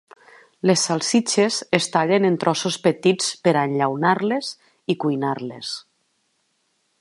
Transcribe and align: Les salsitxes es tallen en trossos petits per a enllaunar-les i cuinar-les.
Les 0.69 0.85
salsitxes 0.87 1.57
es 1.79 1.87
tallen 1.95 2.25
en 2.29 2.39
trossos 2.43 2.77
petits 2.87 3.29
per 3.49 3.53
a 3.61 3.67
enllaunar-les 3.69 4.51
i 4.95 4.97
cuinar-les. 5.05 5.77